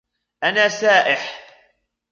أنا 0.43 0.67
سائح. 0.67 1.47